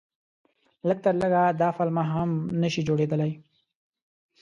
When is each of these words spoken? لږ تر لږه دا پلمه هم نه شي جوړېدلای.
لږ 0.87 0.99
تر 1.05 1.13
لږه 1.21 1.43
دا 1.61 1.69
پلمه 1.77 2.03
هم 2.13 2.29
نه 2.61 2.67
شي 2.73 2.81
جوړېدلای. 2.87 3.31